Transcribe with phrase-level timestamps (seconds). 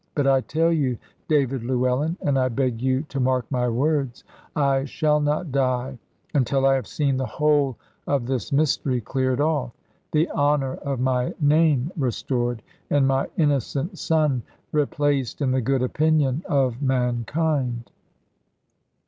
[0.15, 0.97] But I tell you,
[1.27, 4.23] David Llewellyn, and I beg you to mark my words,
[4.55, 5.99] I shall not die
[6.33, 7.77] until I have seen the whole
[8.07, 9.73] of this mystery cleared off,
[10.11, 14.41] the honour of my name restored, and my innocent son
[14.71, 17.91] replaced in the good opinion of mankind."